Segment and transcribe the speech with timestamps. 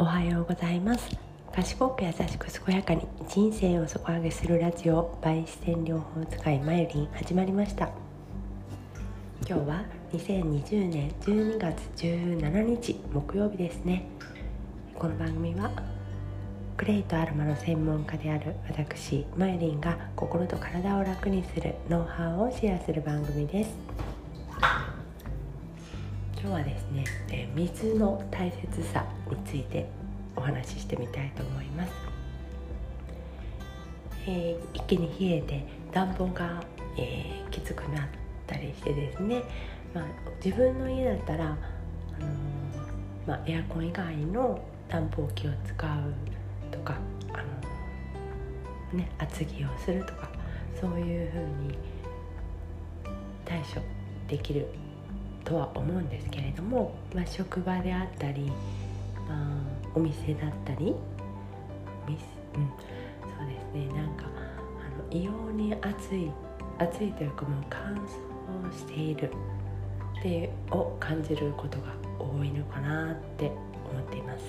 [0.00, 1.10] おはようございます。
[1.52, 7.90] 賢く優しく健やかに人生を底上げするラジオ倍視線療法使いまゆりん始まりました。
[9.46, 9.84] 今日は
[10.14, 14.06] 2020年12月17日木曜日ですね。
[14.94, 15.70] この番組は
[16.78, 24.09] クレイとアロマの専門家である私マユリンが心と体を楽にするノウハウをシェアする番組です。
[26.42, 29.86] 今日はですね、え水の大切さについて
[30.34, 31.92] お話ししてみたいと思います、
[34.26, 36.64] えー、一気に冷えて暖房が、
[36.96, 38.08] えー、きつくなっ
[38.46, 39.42] たりしてですね、
[39.92, 40.04] まあ、
[40.42, 41.58] 自分の家だったら、あのー、
[43.28, 46.96] まあ、エアコン以外の暖房機を使うとか、
[47.34, 47.44] あ
[48.94, 50.30] のね、厚着をするとか
[50.80, 51.76] そういうふうに
[53.44, 53.82] 対処
[54.26, 54.66] できる
[55.44, 58.52] とは思うんですけれども、まあ、職場であったり、
[59.28, 60.94] まあ、お店だったり
[62.54, 62.66] うん、
[63.36, 66.30] そうですねなんかあの異様に暑い
[66.78, 69.30] 暑いというかもう乾燥している
[70.18, 73.46] ってを感じることが多いのかなって
[73.90, 74.44] 思っています。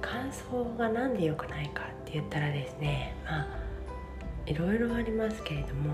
[0.00, 3.46] 乾燥が何で良くないかって言ったらですねまあ
[4.46, 5.90] いろいろありますけれども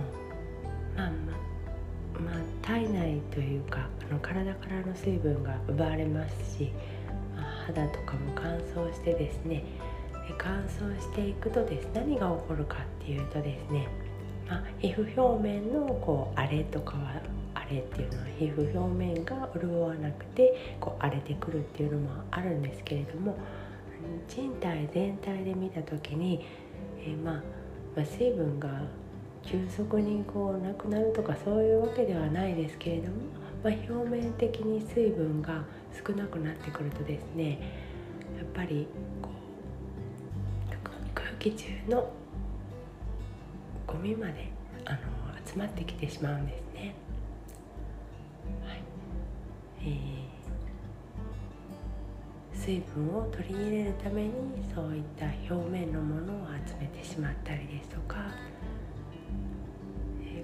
[0.96, 1.12] まあ
[2.20, 6.72] まあ、体内というかあの体からの水分が奪われますし、
[7.36, 9.64] まあ、肌とかも乾燥してですね
[10.28, 13.88] で乾燥していくとです何が起こるかっていうとですね、
[14.48, 17.20] まあ、皮膚表面のこう荒れとかは
[17.54, 23.36] 荒れっていうのは皮膚表面が潤わなくてこう荒れてくるっていうのもあるんですけれども
[24.28, 26.44] 人体全体で見た時に、
[27.00, 27.34] えー、まあ、
[27.96, 28.82] まあ、水分が
[29.46, 33.16] 急速にこうなくなるとかそういうわけではないですけれども、
[33.62, 35.64] まあ、表面的に水分が
[36.06, 37.58] 少なくなってくるとですね
[38.36, 38.86] やっぱり
[39.20, 40.74] こう
[41.14, 42.10] 空気中の
[43.86, 44.48] ゴミまで
[44.86, 44.98] あの
[45.46, 46.94] 集まってきてしまうんですね。
[48.66, 48.82] はい
[49.82, 54.32] えー、水分を取り入れるために
[54.74, 58.16] そういった表面のものを集めてしまったりですとか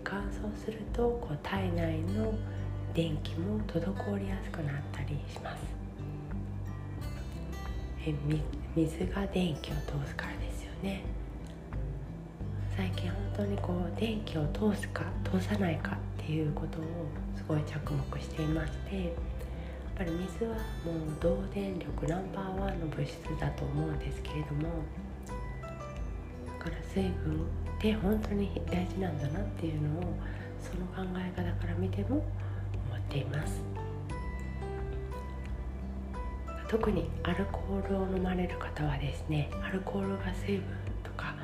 [0.05, 2.35] 乾燥するとこう体内の
[2.95, 5.63] 電気も滞りやすくなったりします。
[8.07, 8.15] え
[8.75, 11.03] 水が電気を通すからですよね。
[12.81, 16.83] 最近本当にこう電気を通すか通さないかっていうことを
[17.37, 19.13] すごい着目していましてやっ
[19.99, 24.63] ぱり水はもう導電力ナンバーワンの物質だと思うんですけれども
[26.59, 27.45] だから水分
[27.81, 30.03] って本当に大事なんだなっていうのを
[30.61, 32.25] その考え方から見ても思
[32.95, 33.63] っています。
[36.69, 40.65] 特にアルコールを飲まれる方はですねアルコールが水分
[41.03, 41.35] とか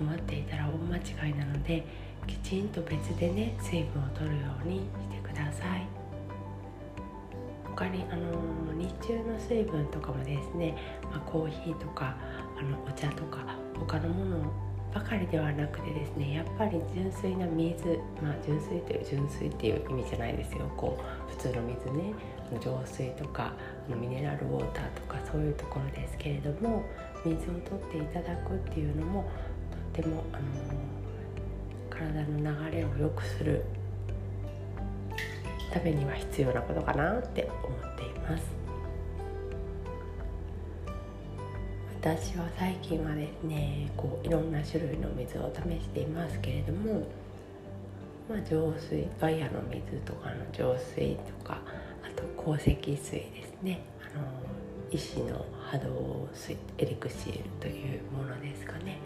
[0.00, 1.86] 思っていたら大間違いなので
[2.26, 4.82] きちんと別でね水分を取るようにし
[5.14, 5.86] てください。
[7.64, 8.32] 他にあの
[8.72, 12.16] 日中の水分とかもですね、まあ、コーヒーとか
[12.58, 14.66] あのお茶とか他のもの
[14.96, 22.14] ばかりではなくてですねやっぱり純粋な水まあ純水という純水っていう意味じゃないですよこう普通の水ね
[22.62, 23.52] 浄水とか
[23.88, 26.82] ミネラルウォーターとかそういうところですけれども
[27.26, 29.30] 水を取っていただくっていうのも
[29.94, 30.42] とってもあの
[31.90, 33.64] 体の流れを良くする
[35.74, 38.55] ためには必要なことかなって思っています。
[42.06, 47.02] 私は最近はですねこういろんな種類の水を試していますけれども、
[48.30, 51.60] まあ、浄水ガイアの水とかの浄水とか
[52.04, 53.80] あと鉱石水ですね。
[54.00, 54.24] あの
[54.88, 58.98] 石の波動水エリクシールというものですかね。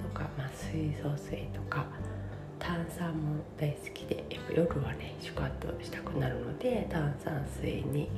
[0.00, 1.84] とか、まあ、水素水とか
[2.60, 8.08] 炭酸も大好きでやっぱ夜はねシュカッとしたくなるので炭酸水に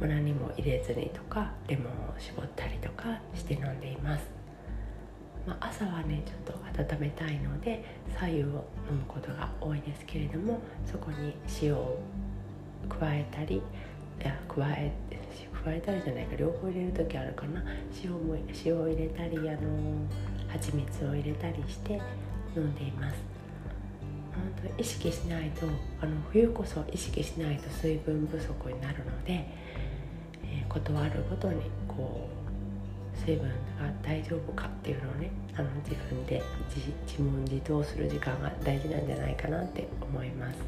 [0.00, 4.24] 何も入れずにとかレモンを絞ったりとかして飲んでいます、
[5.46, 7.84] まあ、朝はねちょっと温めたいので
[8.14, 11.98] 白湯を飲むことが多いですけれどもそこに塩を
[12.88, 13.60] 加えたりい
[14.24, 14.92] や加え
[15.64, 17.60] 加えたりじゃないか両方入れる時あるかな。
[18.02, 19.58] 塩も塩を入れたりあの
[20.46, 22.00] 蜂蜜を入れたりして
[22.56, 23.16] 飲んでいます。
[24.32, 25.66] 本当意識しないと
[26.00, 29.44] あの冬こそ意識しないと水分不足になるので
[30.76, 32.28] ことあるごとにこ
[33.14, 33.54] う水分が
[34.02, 40.58] 大丈夫かっていうのをねあの自分で自問自答する時間が大事なんじゃないかなって思います。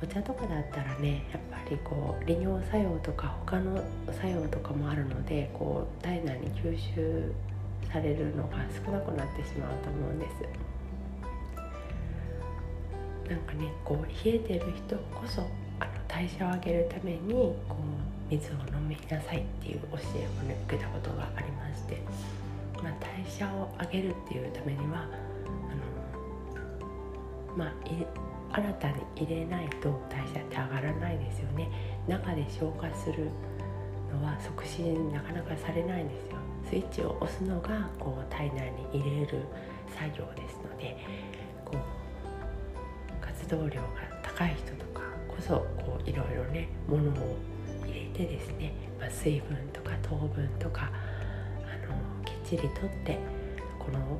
[0.00, 3.82] お茶とかだったらねやっぱりこう利尿作用とか他の
[4.12, 7.32] 作用とかもあるのでこう体内に吸収
[7.92, 10.32] されるのが少なくなってしまうと思うんです。
[13.28, 15.42] なんかねこう冷えてる人こそ
[15.80, 22.02] あ代謝を上げるためにこう水を飲みなさいっていう教えをね受けたことがありまして、
[22.82, 25.08] まあ、代謝を上げるっていうためにはあ
[27.48, 27.72] のまあ
[28.54, 31.70] 新たに入れないと代謝って上がらないですよね。
[32.06, 33.30] 中で消化する
[34.12, 36.36] のは促進なかなかされないんですよ。
[36.68, 39.46] スイッチを押すのがこう体内に入れる
[39.88, 40.98] 作業ですので
[41.64, 43.88] こう活動量が
[44.22, 44.81] 高い人
[45.46, 47.36] そこういろいろねものを
[47.84, 50.90] 入れてですね、まあ、水分とか糖分とか
[51.64, 53.18] あのきっちりとって
[53.78, 54.18] この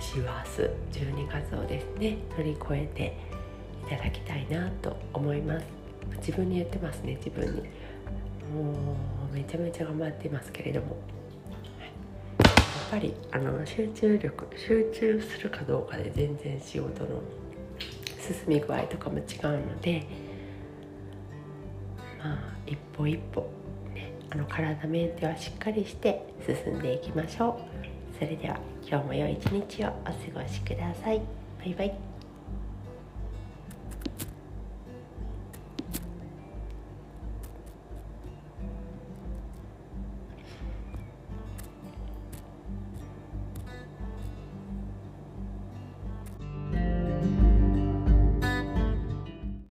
[0.00, 0.62] 師走
[0.92, 3.16] 12月をですね乗り越えて
[3.86, 5.66] いただきたいなと思います。
[6.18, 7.62] 自分に言ってますね自分に。
[8.54, 8.96] も
[9.30, 10.96] うめちゃめちゃ頑張ってますけれども。
[12.38, 12.50] や
[12.88, 17.20] っぱりあの集中力集中するかどうかで全然仕事の
[18.20, 19.24] 進み具合とかも違う
[19.66, 20.06] ので
[22.24, 23.46] まあ一歩一歩、
[23.94, 28.18] ね、あの体メンテはしっかりして進んでいきましょう。
[28.18, 31.20] それでは今日も良い一日をお過ごしください。
[31.58, 32.13] バイバイ。